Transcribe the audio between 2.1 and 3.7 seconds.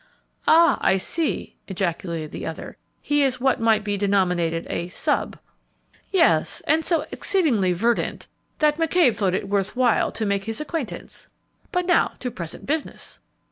the other; "he is what